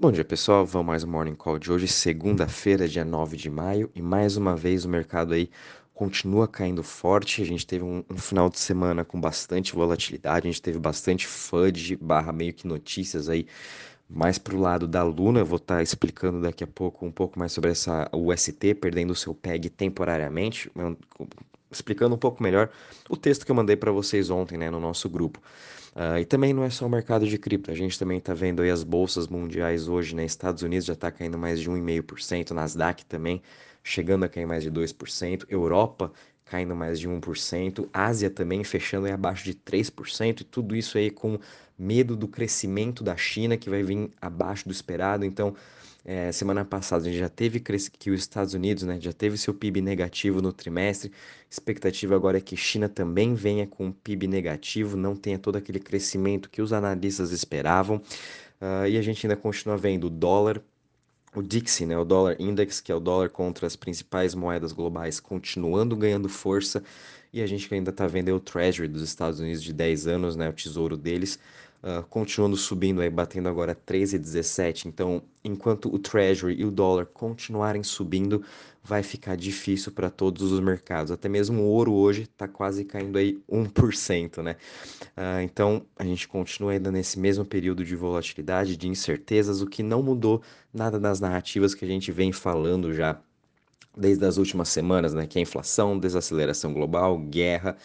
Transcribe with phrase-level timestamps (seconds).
[0.00, 3.90] Bom dia pessoal, vamos mais um Morning Call de hoje, segunda-feira, dia 9 de maio,
[3.94, 5.50] e mais uma vez o mercado aí
[5.92, 7.42] continua caindo forte.
[7.42, 11.26] A gente teve um, um final de semana com bastante volatilidade, a gente teve bastante
[11.26, 13.46] FUD barra meio que notícias aí
[14.08, 15.40] mais para o lado da Luna.
[15.40, 19.10] Eu vou estar tá explicando daqui a pouco um pouco mais sobre essa UST perdendo
[19.10, 20.72] o seu PEG temporariamente,
[21.70, 22.70] explicando um pouco melhor
[23.06, 25.42] o texto que eu mandei para vocês ontem né, no nosso grupo.
[25.94, 28.62] Uh, e também não é só o mercado de cripto, a gente também está vendo
[28.62, 30.24] aí as bolsas mundiais hoje, né?
[30.24, 33.42] Estados Unidos já está caindo mais de 1,5%, Nasdaq também
[33.82, 36.12] chegando a cair mais de 2%, Europa
[36.44, 41.10] caindo mais de 1%, Ásia também fechando aí abaixo de 3%, e tudo isso aí
[41.10, 41.38] com
[41.78, 45.24] medo do crescimento da China que vai vir abaixo do esperado.
[45.24, 45.54] Então,
[46.04, 49.52] é, semana passada a gente já teve que os Estados Unidos né, já teve seu
[49.52, 51.12] PIB negativo no trimestre.
[51.48, 56.48] Expectativa agora é que China também venha com PIB negativo, não tenha todo aquele crescimento
[56.48, 57.96] que os analistas esperavam.
[58.60, 60.62] Uh, e a gente ainda continua vendo o dólar,
[61.34, 65.20] o Dixie, né, o dólar index, que é o dólar contra as principais moedas globais,
[65.20, 66.82] continuando ganhando força.
[67.32, 70.48] E a gente ainda está vendo o Treasury dos Estados Unidos de 10 anos, né,
[70.48, 71.38] o tesouro deles,
[71.82, 74.86] uh, continuando subindo, aí, batendo agora 13,17.
[74.86, 78.42] Então, enquanto o Treasury e o dólar continuarem subindo,
[78.82, 81.12] vai ficar difícil para todos os mercados.
[81.12, 84.56] Até mesmo o ouro hoje está quase caindo aí 1%, né?
[85.16, 89.82] Uh, então, a gente continua ainda nesse mesmo período de volatilidade, de incertezas, o que
[89.82, 90.42] não mudou
[90.72, 93.20] nada das narrativas que a gente vem falando já
[93.96, 95.26] desde as últimas semanas, né?
[95.26, 97.76] Que é inflação, desaceleração global, guerra,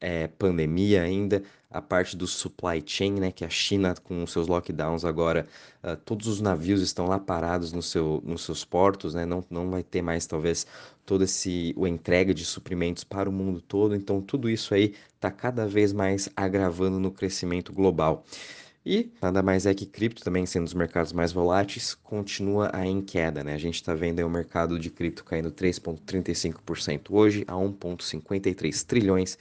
[0.00, 5.04] é, pandemia ainda, a parte do supply chain, né, que a China com seus lockdowns
[5.04, 5.46] agora,
[5.82, 9.70] uh, todos os navios estão lá parados no seu, nos seus portos, né, não, não
[9.70, 10.66] vai ter mais talvez
[11.06, 15.30] todo esse o entrega de suprimentos para o mundo todo, então tudo isso aí está
[15.30, 18.24] cada vez mais agravando no crescimento global.
[18.84, 23.00] E nada mais é que cripto, também sendo os mercados mais voláteis, continua aí em
[23.00, 23.54] queda, né?
[23.54, 29.38] A gente está vendo o mercado de cripto caindo 3,35% hoje a 1,53 trilhões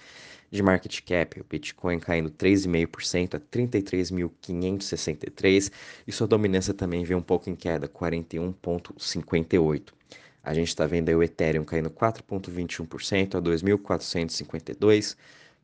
[0.52, 5.72] de market cap, o Bitcoin caindo 3,5% a 33.563
[6.06, 9.94] e sua dominância também veio um pouco em queda, 41,58%.
[10.44, 15.16] A gente está vendo o Ethereum caindo 4,21% a 2.452,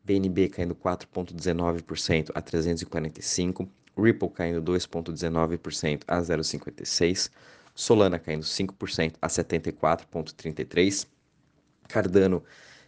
[0.08, 7.30] BNB caindo 4,19% a 345, Ripple caindo 2,19% a 0,56,
[7.76, 11.06] Solana caindo 5% a 74,33,
[11.90, 12.42] Cardano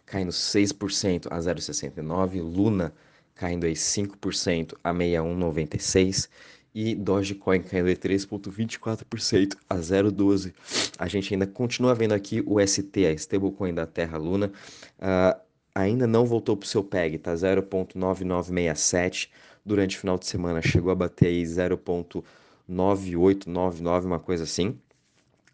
[0.05, 2.93] caindo 6% a 0,69, Luna
[3.35, 6.29] caindo aí 5% a 61,96
[6.73, 10.53] e Dogecoin caindo aí 3,24% a 0,12.
[10.97, 14.51] A gente ainda continua vendo aqui o ST, a stablecoin da Terra Luna,
[14.99, 15.48] uh,
[15.81, 19.29] ainda não voltou para o seu PEG, tá 0,9967
[19.65, 24.77] durante o final de semana, chegou a bater aí 0,9899, uma coisa assim,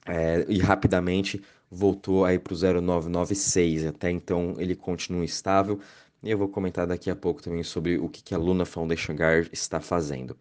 [0.05, 3.85] é, e rapidamente voltou aí para o 0996.
[3.85, 5.79] Até então ele continua estável.
[6.23, 9.13] E eu vou comentar daqui a pouco também sobre o que, que a Luna Foundation
[9.13, 10.35] Guard está fazendo.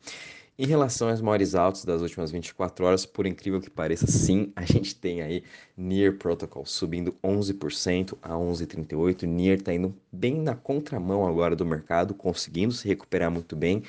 [0.57, 4.63] Em relação às maiores altas das últimas 24 horas, por incrível que pareça, sim, a
[4.65, 5.43] gente tem aí
[5.77, 9.27] Near Protocol subindo 11% a 11,38.
[9.27, 13.83] Near está indo bem na contramão agora do mercado, conseguindo se recuperar muito bem.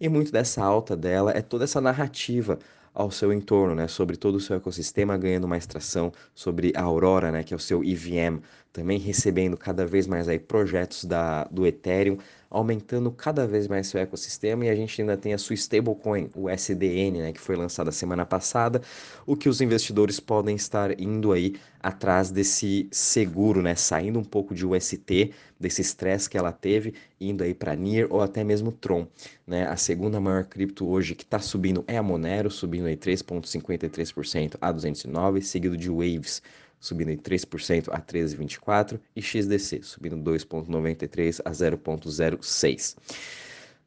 [0.00, 2.58] E muito dessa alta dela é toda essa narrativa
[2.92, 7.30] ao seu entorno, né, sobre todo o seu ecossistema ganhando mais tração, sobre a Aurora,
[7.30, 8.40] né, que é o seu EVM,
[8.78, 12.16] também recebendo cada vez mais aí projetos da, do Ethereum,
[12.48, 16.48] aumentando cada vez mais seu ecossistema e a gente ainda tem a sua stablecoin, o
[16.48, 18.80] SDN, né, que foi lançada semana passada,
[19.26, 24.54] o que os investidores podem estar indo aí atrás desse seguro, né, saindo um pouco
[24.54, 29.08] de UST, desse estresse que ela teve, indo aí para NIR ou até mesmo Tron,
[29.44, 29.66] né?
[29.66, 34.70] A segunda maior cripto hoje que está subindo é a Monero, subindo aí 3.53% a
[34.70, 36.40] 209, seguido de Waves
[36.80, 42.96] subindo em 3% a 13,24 e XDC subindo 2,93 a 0,06.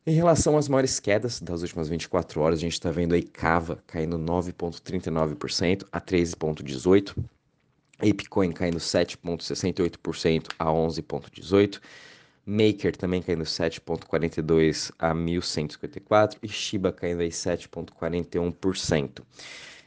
[0.03, 3.83] Em relação às maiores quedas das últimas 24 horas, a gente está vendo aí Cava
[3.85, 7.15] caindo 9,39% a 13,18%,
[7.99, 11.79] Apecoin caindo 7,68% a 11,18%,
[12.43, 19.21] Maker também caindo 7,42% a 1.154% e Shiba caindo aí 7,41%.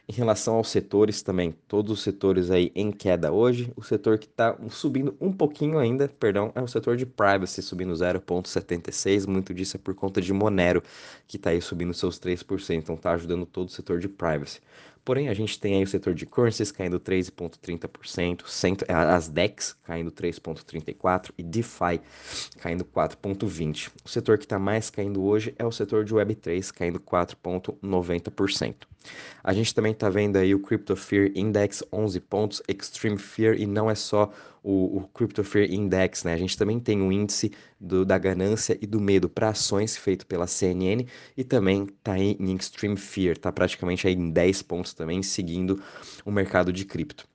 [0.07, 3.73] Em relação aos setores também, todos os setores aí em queda hoje.
[3.75, 7.91] O setor que está subindo um pouquinho ainda, perdão, é o setor de privacy subindo
[7.91, 9.25] 0,76.
[9.25, 10.83] Muito disso é por conta de Monero,
[11.27, 14.61] que está aí subindo seus 3%, então está ajudando todo o setor de privacy.
[15.05, 21.31] Porém, a gente tem aí o setor de currencies caindo 3,30%, as DEX caindo 3,34%
[21.37, 22.01] e DeFi
[22.57, 23.91] caindo 4,20%.
[24.03, 28.75] O setor que está mais caindo hoje é o setor de Web3, caindo 4,90%.
[29.43, 33.67] A gente também está vendo aí o Crypto Fear Index 11 pontos, Extreme Fear, e
[33.67, 34.31] não é só
[34.65, 36.33] o, o Crypto Fear Index, né?
[36.33, 40.25] A gente também tem o índice do, da ganância e do medo para ações feito
[40.25, 41.05] pela CNN
[41.37, 45.79] e também está em, em Extreme Fear, está praticamente aí em 10 pontos também, seguindo
[46.25, 47.27] o mercado de cripto.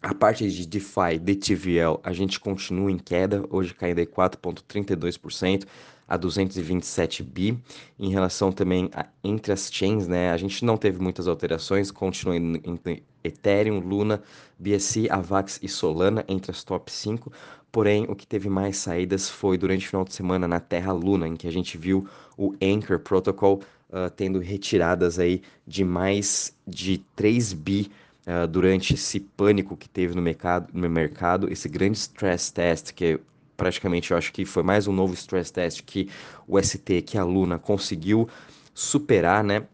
[0.00, 5.66] A parte de DeFi, DTVL, a gente continua em queda, hoje caindo aí 4,32%
[6.10, 7.56] a 227 bi.
[7.96, 12.36] Em relação também a, entre as chains, né, a gente não teve muitas alterações, continua
[12.36, 14.20] entre Ethereum, Luna,
[14.58, 17.32] BSC, Avax e Solana entre as top 5.
[17.70, 21.28] Porém, o que teve mais saídas foi durante o final de semana na Terra Luna,
[21.28, 23.60] em que a gente viu o Anchor Protocol
[23.90, 27.92] uh, tendo retiradas aí de mais de 3 bi
[28.26, 33.20] uh, durante esse pânico que teve no mercado, no mercado, esse grande stress test, que
[33.60, 36.08] praticamente eu acho que foi mais um novo stress test que
[36.48, 38.26] o ST, que a Luna conseguiu
[38.72, 39.66] superar, né?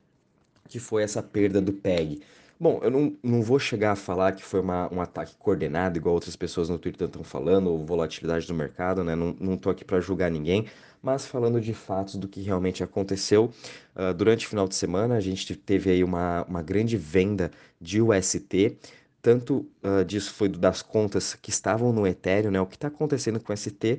[0.68, 2.20] Que foi essa perda do PEG.
[2.58, 6.16] Bom, eu não, não vou chegar a falar que foi uma, um ataque coordenado, igual
[6.16, 9.14] outras pessoas no Twitter estão falando, ou volatilidade do mercado, né?
[9.14, 10.66] Não, não tô aqui para julgar ninguém,
[11.00, 13.52] mas falando de fatos do que realmente aconteceu.
[13.94, 18.02] Uh, durante o final de semana, a gente teve aí uma, uma grande venda de
[18.02, 18.76] UST.
[19.26, 22.60] Tanto uh, disso foi das contas que estavam no Ethereum, né?
[22.60, 23.98] O que está acontecendo com o ST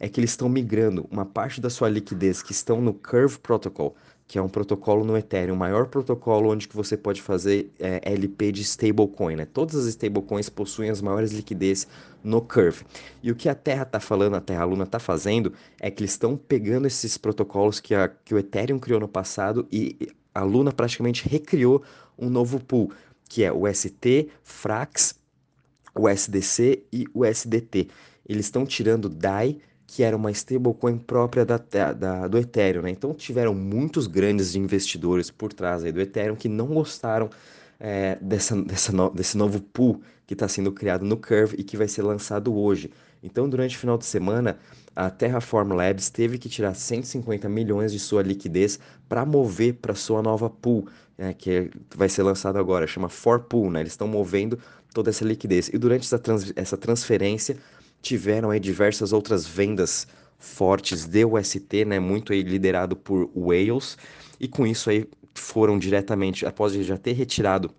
[0.00, 3.94] é que eles estão migrando uma parte da sua liquidez que estão no Curve Protocol,
[4.26, 8.00] que é um protocolo no Ethereum, o maior protocolo onde que você pode fazer é,
[8.02, 9.36] LP de stablecoin.
[9.36, 9.44] Né?
[9.44, 11.86] Todas as stablecoins possuem as maiores liquidez
[12.24, 12.84] no Curve.
[13.22, 16.10] E o que a Terra está falando, a Terra Luna está fazendo, é que eles
[16.10, 20.72] estão pegando esses protocolos que, a, que o Ethereum criou no passado e a Luna
[20.72, 21.80] praticamente recriou
[22.18, 22.90] um novo pool,
[23.34, 25.18] que é o ST, Frax,
[25.92, 27.88] o SDC e o SDT.
[28.24, 29.58] Eles estão tirando DAI
[29.88, 32.90] que era uma stablecoin própria da, da, do Ethereum, né?
[32.90, 37.28] Então tiveram muitos grandes investidores por trás do Ethereum que não gostaram
[37.80, 41.76] é, dessa, dessa no, desse novo pool que está sendo criado no Curve e que
[41.76, 42.88] vai ser lançado hoje.
[43.24, 44.58] Então, durante o final de semana,
[44.94, 48.78] a Terraform Labs teve que tirar 150 milhões de sua liquidez
[49.08, 50.86] para mover para sua nova pool,
[51.16, 53.80] né, que vai ser lançado agora, chama For Pool, né?
[53.80, 54.58] Eles estão movendo
[54.92, 55.70] toda essa liquidez.
[55.72, 57.56] E durante essa, trans, essa transferência,
[58.02, 60.06] tiveram aí diversas outras vendas
[60.38, 63.96] fortes de UST, né, muito aí liderado por Wales,
[64.38, 67.70] e com isso aí foram diretamente, após já ter retirado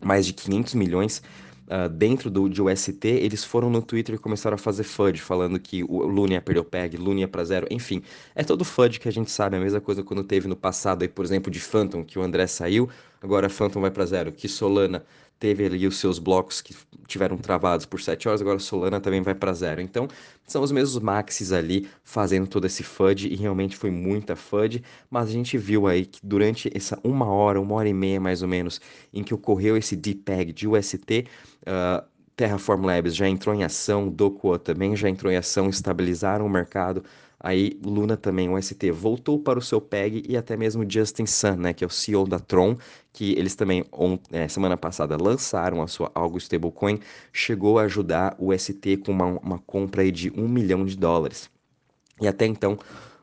[0.00, 1.22] mais de 500 milhões
[1.68, 5.58] uh, dentro do, de UST, eles foram no Twitter e começaram a fazer FUD, falando
[5.58, 8.02] que o Luna o PEG, Luna ia pra zero, enfim.
[8.34, 11.08] É todo FUD que a gente sabe, a mesma coisa quando teve no passado aí,
[11.08, 12.88] por exemplo, de Phantom, que o André saiu,
[13.20, 15.04] agora Phantom vai para zero, que Solana
[15.42, 16.72] teve ali os seus blocos que
[17.08, 19.80] tiveram travados por 7 horas, agora Solana também vai para zero.
[19.80, 20.06] Então,
[20.46, 25.28] são os mesmos maxis ali fazendo todo esse FUD e realmente foi muita FUD, mas
[25.28, 28.46] a gente viu aí que durante essa uma hora, uma hora e meia mais ou
[28.46, 28.80] menos,
[29.12, 31.26] em que ocorreu esse DPEG de UST,
[31.66, 32.06] uh,
[32.36, 37.02] Terraform Labs já entrou em ação, Dokua também já entrou em ação, estabilizaram o mercado,
[37.42, 41.56] Aí Luna também, o ST, voltou para o seu PEG e até mesmo Justin Sun,
[41.56, 42.76] né, que é o CEO da Tron,
[43.12, 47.00] que eles também on, é, semana passada lançaram a sua Algo Stablecoin,
[47.32, 51.50] chegou a ajudar o ST com uma, uma compra de um milhão de dólares.
[52.20, 52.78] E até então,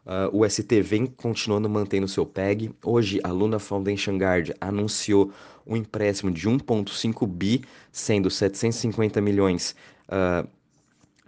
[0.05, 2.71] uh, o ST vem continuando mantendo seu PEG.
[2.83, 5.31] Hoje, a Luna Foundation Guard anunciou
[5.65, 9.75] um empréstimo de 1,5 bi, sendo 750 milhões
[10.09, 10.45] uh,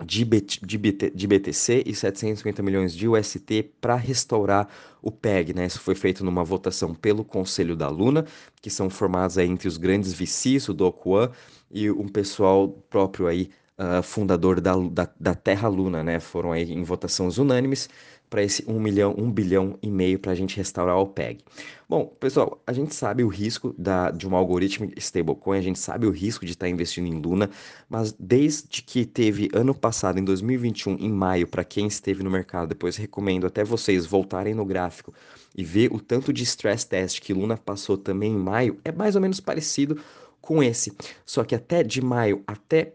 [0.06, 4.68] de, BT, de BTC e 750 milhões de UST para restaurar
[5.02, 5.54] o PEG.
[5.54, 5.66] Né?
[5.66, 8.26] Isso foi feito numa votação pelo Conselho da Luna,
[8.62, 11.32] que são formados aí entre os grandes VCs, o Dokuan,
[11.70, 13.50] e um pessoal próprio aí,
[13.82, 16.20] uh, fundador da, da, da, Terra Luna, né?
[16.20, 17.90] Foram aí em votações unânimes
[18.30, 21.44] para esse 1 milhão, 1 bilhão e meio para a gente restaurar o PEG.
[21.90, 26.08] Bom, pessoal, a gente sabe o risco da, de um algoritmo stablecoin, a gente sabe
[26.08, 27.50] o risco de estar tá investindo em Luna,
[27.90, 32.70] mas desde que teve ano passado, em 2021, em maio, para quem esteve no mercado,
[32.70, 35.14] depois recomendo até vocês voltarem no gráfico
[35.54, 39.16] e ver o tanto de stress test que Luna passou também em maio, é mais
[39.18, 40.00] ou menos parecido
[40.40, 40.94] com esse.
[41.26, 42.94] Só que até de maio até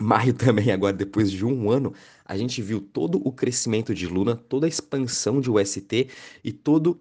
[0.00, 1.92] maio também, agora depois de um ano,
[2.24, 6.08] a gente viu todo o crescimento de Luna, toda a expansão de UST
[6.42, 7.00] e todo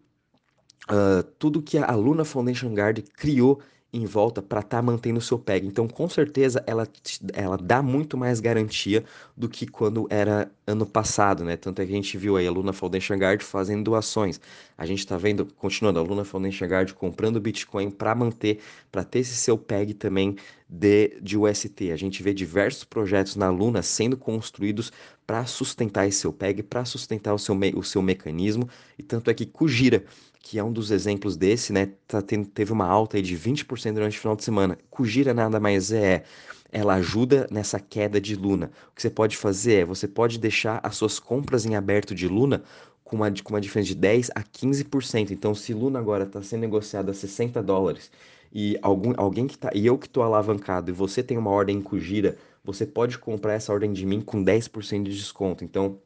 [0.90, 3.62] uh, tudo que a Luna Foundation Guard criou
[3.94, 5.68] em volta para estar tá mantendo o seu PEG.
[5.68, 6.88] Então, com certeza, ela,
[7.32, 9.04] ela dá muito mais garantia
[9.38, 11.56] do que quando era ano passado, né?
[11.56, 14.42] Tanto é que a gente viu aí a Luna Guard fazendo doações.
[14.76, 18.60] A gente está vendo, continuando, a Luna Guard comprando Bitcoin para manter,
[18.92, 20.36] para ter esse seu PEG também
[20.68, 21.92] de, de UST.
[21.92, 24.92] A gente vê diversos projetos na Luna sendo construídos
[25.34, 29.34] para sustentar esse seu PEG, para sustentar o seu, o seu mecanismo, e tanto é
[29.34, 30.04] que Kujira,
[30.40, 34.16] que é um dos exemplos desse, né, tá tendo, teve uma alta de 20% durante
[34.16, 34.78] o final de semana.
[34.92, 36.24] Kujira nada mais é,
[36.72, 38.70] ela ajuda nessa queda de Luna.
[38.92, 42.28] O que você pode fazer é, você pode deixar as suas compras em aberto de
[42.28, 42.62] Luna
[43.04, 45.32] com uma, com uma diferença de 10 a 15%.
[45.32, 48.12] Então, se Luna agora está sendo negociada a 60 dólares
[48.54, 51.78] e algum, alguém que tá, e eu que estou alavancado e você tem uma ordem
[51.78, 55.64] em Kujira, você pode comprar essa ordem de mim com 10% de desconto.
[55.64, 56.00] Então,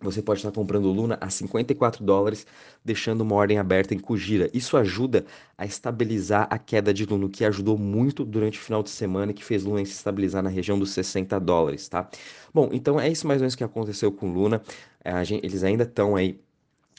[0.00, 2.44] você pode estar comprando Luna a 54 dólares,
[2.84, 4.50] deixando uma ordem aberta em Kujira.
[4.52, 5.24] Isso ajuda
[5.56, 9.34] a estabilizar a queda de Luna, que ajudou muito durante o final de semana e
[9.34, 12.08] que fez Luna se estabilizar na região dos 60 dólares, tá?
[12.52, 14.60] Bom, então é isso mais ou menos que aconteceu com Luna.
[15.22, 16.40] Gente, eles ainda estão aí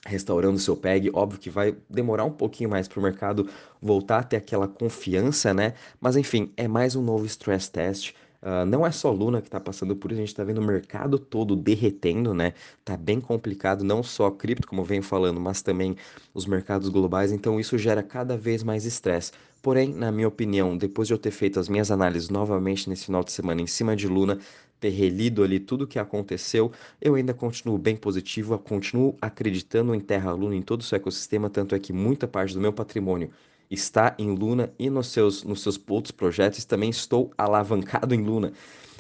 [0.06, 1.12] restaurando seu PEG.
[1.14, 3.50] Óbvio que vai demorar um pouquinho mais para o mercado
[3.82, 5.74] voltar a ter aquela confiança, né?
[6.00, 8.14] Mas enfim, é mais um novo stress test.
[8.44, 10.66] Uh, não é só Luna que está passando por isso, a gente está vendo o
[10.66, 12.54] mercado todo derretendo, né?
[12.84, 15.96] Tá bem complicado, não só cripto, como eu venho falando, mas também
[16.34, 19.32] os mercados globais, então isso gera cada vez mais estresse.
[19.62, 23.24] Porém, na minha opinião, depois de eu ter feito as minhas análises novamente nesse final
[23.24, 24.38] de semana em cima de Luna,
[24.78, 26.70] ter relido ali tudo o que aconteceu,
[27.00, 31.50] eu ainda continuo bem positivo, continuo acreditando em Terra Luna, em todo o seu ecossistema,
[31.50, 33.32] tanto é que muita parte do meu patrimônio
[33.74, 38.54] está em Luna e nos seus, nos seus outros projetos também estou alavancado em Luna.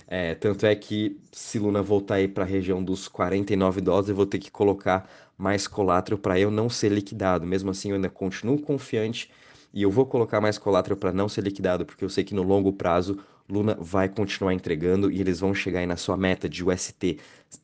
[0.08, 4.15] É, tanto é que se Luna voltar aí para a região dos 49 dólares, eu
[4.15, 7.46] vou ter que colocar mais colátero para eu não ser liquidado.
[7.46, 9.30] Mesmo assim, eu ainda continuo confiante
[9.74, 12.44] e eu vou colocar mais colátero para não ser liquidado, porque eu sei que no
[12.44, 13.18] longo prazo
[13.50, 17.18] Luna vai continuar entregando e eles vão chegar aí na sua meta de UST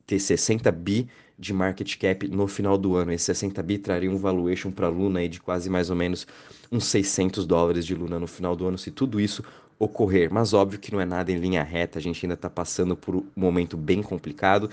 [0.06, 1.08] ter 60 bi
[1.40, 3.14] de market cap no final do ano.
[3.14, 6.28] Esse 60 bi traria um valuation para Luna aí de quase mais ou menos
[6.70, 9.44] uns 600 dólares de Luna no final do ano, se tudo isso
[9.80, 10.32] ocorrer.
[10.32, 13.16] Mas óbvio que não é nada em linha reta, a gente ainda está passando por
[13.16, 14.70] um momento bem complicado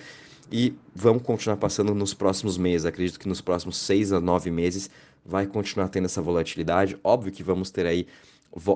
[0.51, 2.85] e vamos continuar passando nos próximos meses.
[2.85, 4.91] Acredito que nos próximos seis a nove meses
[5.25, 6.99] vai continuar tendo essa volatilidade.
[7.05, 8.09] Óbvio que vamos ter aí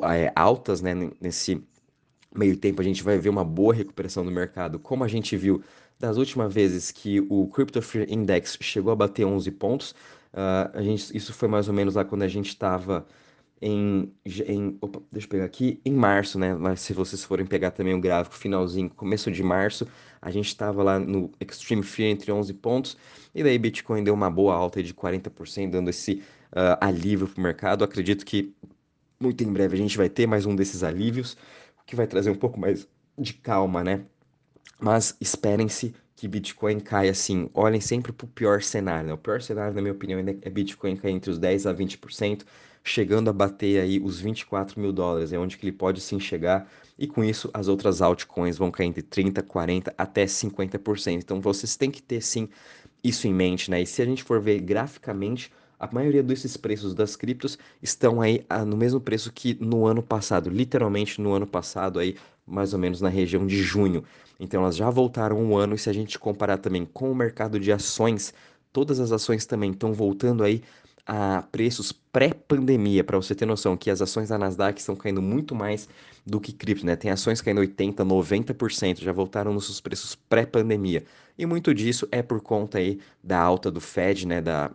[0.08, 1.60] é, altas né, nesse
[2.34, 5.62] meio tempo, a gente vai ver uma boa recuperação do mercado, como a gente viu
[6.00, 9.90] das últimas vezes que o Crypto Fear Index chegou a bater 11 pontos.
[10.32, 13.06] Uh, a gente, isso foi mais ou menos lá quando a gente estava
[13.60, 14.10] em,
[14.46, 16.54] em opa, deixa eu pegar aqui, em março, né?
[16.54, 19.86] Mas se vocês forem pegar também o gráfico finalzinho, começo de março,
[20.22, 22.96] a gente estava lá no Extreme Fear entre 11 pontos,
[23.34, 27.42] e daí Bitcoin deu uma boa alta de 40%, dando esse uh, alívio para o
[27.42, 27.84] mercado.
[27.84, 28.54] Acredito que
[29.20, 31.36] muito em breve a gente vai ter mais um desses alívios,
[31.86, 32.88] que vai trazer um pouco mais
[33.18, 34.06] de calma, né?
[34.80, 37.48] Mas esperem-se que Bitcoin caia assim.
[37.54, 39.08] Olhem sempre para o pior cenário.
[39.08, 39.14] Né?
[39.14, 42.42] O pior cenário, na minha opinião, é Bitcoin cair entre os 10% a 20%,
[42.84, 45.32] chegando a bater aí os 24 mil dólares.
[45.32, 46.70] É onde que ele pode sim chegar.
[46.98, 51.14] E com isso, as outras altcoins vão cair entre 30%, 40% até 50%.
[51.14, 52.48] Então vocês têm que ter sim
[53.02, 53.80] isso em mente, né?
[53.80, 58.44] E se a gente for ver graficamente, a maioria desses preços das criptos estão aí
[58.50, 62.16] ah, no mesmo preço que no ano passado, literalmente no ano passado aí,
[62.50, 64.04] mais ou menos na região de junho.
[64.38, 67.60] Então elas já voltaram um ano e se a gente comparar também com o mercado
[67.60, 68.34] de ações,
[68.72, 70.62] todas as ações também estão voltando aí
[71.06, 75.54] a preços pré-pandemia, para você ter noção que as ações da Nasdaq estão caindo muito
[75.54, 75.88] mais
[76.24, 76.94] do que cripto, né?
[76.94, 81.04] Tem ações caindo 80, 90%, já voltaram nos seus preços pré-pandemia.
[81.36, 84.70] E muito disso é por conta aí da alta do Fed, né, da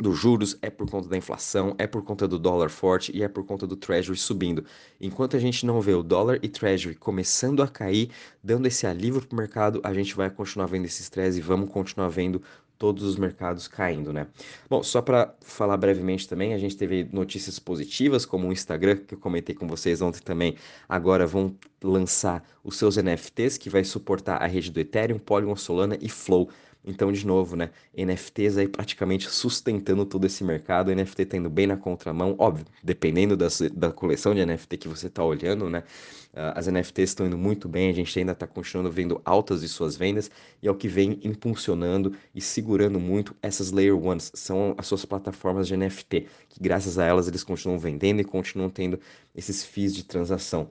[0.00, 3.28] dos juros, é por conta da inflação, é por conta do dólar forte e é
[3.28, 4.64] por conta do Treasury subindo.
[5.00, 8.10] Enquanto a gente não vê o dólar e Treasury começando a cair,
[8.42, 11.70] dando esse alívio para o mercado, a gente vai continuar vendo esse estresse e vamos
[11.70, 12.42] continuar vendo
[12.78, 14.28] todos os mercados caindo, né?
[14.70, 19.14] Bom, só para falar brevemente também, a gente teve notícias positivas, como o Instagram, que
[19.14, 20.54] eu comentei com vocês ontem também,
[20.88, 25.98] agora vão lançar os seus NFTs, que vai suportar a rede do Ethereum, Polygon, Solana
[26.00, 26.48] e Flow.
[26.88, 27.68] Então, de novo, né?
[27.94, 30.90] NFTs aí praticamente sustentando todo esse mercado.
[30.90, 35.10] NFT tá indo bem na contramão, óbvio, dependendo das, da coleção de NFT que você
[35.10, 35.84] tá olhando, né?
[36.32, 39.68] Uh, as NFTs estão indo muito bem, a gente ainda está continuando vendo altas de
[39.68, 40.30] suas vendas
[40.62, 45.04] e é o que vem impulsionando e segurando muito essas Layer Ones, são as suas
[45.04, 48.98] plataformas de NFT, que graças a elas eles continuam vendendo e continuam tendo
[49.34, 50.70] esses FIIs de transação.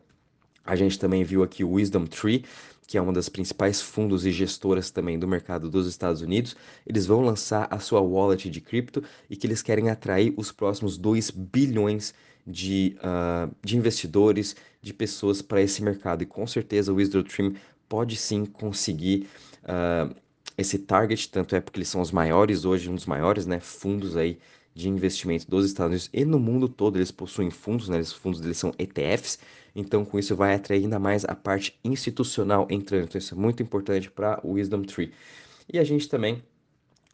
[0.65, 2.43] A gente também viu aqui o Wisdom Tree,
[2.87, 7.05] que é uma das principais fundos e gestoras também do mercado dos Estados Unidos, eles
[7.05, 11.29] vão lançar a sua wallet de cripto e que eles querem atrair os próximos 2
[11.31, 12.13] bilhões
[12.47, 16.23] de, uh, de investidores, de pessoas para esse mercado.
[16.23, 17.57] E com certeza o WisdomTree
[17.89, 19.27] pode sim conseguir
[19.63, 20.15] uh,
[20.57, 24.15] esse target, tanto é porque eles são os maiores hoje, um dos maiores né, fundos
[24.15, 24.39] aí
[24.77, 27.99] de investimento dos Estados Unidos e no mundo todo eles possuem fundos, né?
[27.99, 29.39] Os fundos deles são ETFs,
[29.75, 33.05] então com isso vai atrair ainda mais a parte institucional entrando.
[33.05, 35.11] Então isso é muito importante para o Wisdom Tree.
[35.71, 36.43] E a gente também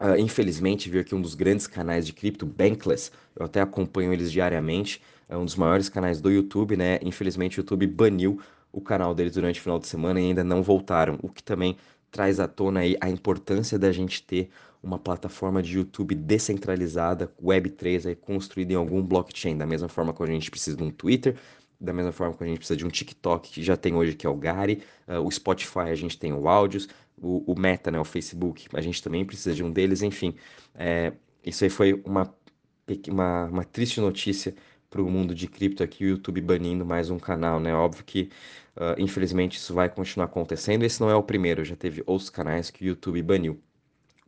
[0.01, 3.09] Uh, infelizmente, viu aqui um dos grandes canais de cripto, Bankless.
[3.35, 5.01] Eu até acompanho eles diariamente.
[5.29, 6.99] É um dos maiores canais do YouTube, né?
[7.01, 8.41] Infelizmente, o YouTube baniu
[8.71, 11.17] o canal deles durante o final de semana e ainda não voltaram.
[11.21, 11.77] O que também
[12.11, 14.49] traz à tona aí a importância da gente ter
[14.83, 20.21] uma plataforma de YouTube descentralizada, Web3, aí, construída em algum blockchain, da mesma forma que
[20.21, 21.37] a gente precisa de um Twitter,
[21.79, 24.27] da mesma forma que a gente precisa de um TikTok, que já tem hoje, que
[24.27, 27.99] é o Gary, uh, o Spotify, a gente tem o Áudios, o, o, Meta, né,
[27.99, 30.35] o Facebook, a gente também precisa de um deles, enfim.
[30.75, 31.13] É,
[31.45, 32.33] isso aí foi uma,
[33.07, 34.53] uma, uma triste notícia
[34.89, 37.73] para o mundo de cripto aqui, o YouTube banindo mais um canal, né?
[37.73, 38.29] Óbvio que,
[38.75, 40.83] uh, infelizmente, isso vai continuar acontecendo.
[40.83, 43.59] Esse não é o primeiro, já teve outros canais que o YouTube baniu.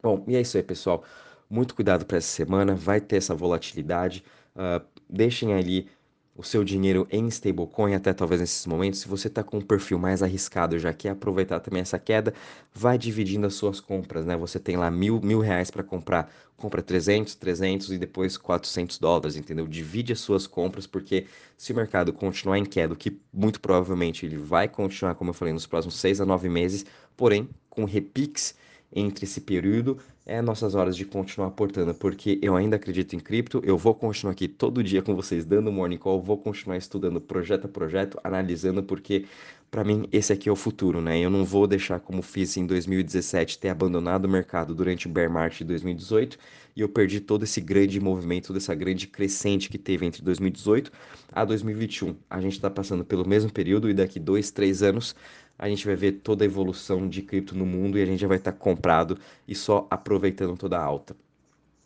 [0.06, 1.04] Bom, e é isso aí, pessoal.
[1.50, 4.24] Muito cuidado para essa semana, vai ter essa volatilidade.
[4.56, 5.90] Uh, deixem ali
[6.36, 9.00] o seu dinheiro em stablecoin até talvez nesses momentos.
[9.00, 12.36] Se você está com um perfil mais arriscado, já quer aproveitar também essa queda,
[12.72, 14.38] vai dividindo as suas compras, né?
[14.38, 19.36] Você tem lá mil, mil reais para comprar, compra 300, 300 e depois 400 dólares,
[19.36, 19.66] entendeu?
[19.68, 21.26] Divide as suas compras, porque
[21.58, 25.52] se o mercado continuar em queda, que muito provavelmente ele vai continuar, como eu falei,
[25.52, 26.86] nos próximos 6 a 9 meses,
[27.18, 28.54] porém, com repiques
[28.96, 33.62] entre esse período é nossas horas de continuar aportando, porque eu ainda acredito em cripto,
[33.64, 37.66] eu vou continuar aqui todo dia com vocês dando morning call, vou continuar estudando projeto
[37.66, 39.26] a projeto, analisando, porque
[39.70, 41.20] para mim esse aqui é o futuro, né?
[41.20, 45.30] Eu não vou deixar como fiz em 2017 ter abandonado o mercado durante o bear
[45.30, 46.40] market de 2018
[46.76, 50.92] e eu perdi todo esse grande movimento, toda essa grande crescente que teve entre 2018
[51.32, 52.16] a 2021.
[52.30, 55.16] A gente está passando pelo mesmo período e daqui dois, três anos
[55.58, 58.28] a gente vai ver toda a evolução de cripto no mundo e a gente já
[58.28, 61.16] vai estar comprado e só aproveitando toda a alta.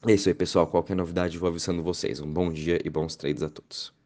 [0.08, 0.68] É isso aí, pessoal.
[0.68, 2.20] Qualquer novidade, vou avisando vocês.
[2.22, 3.99] Um bom dia e bons trades a todos.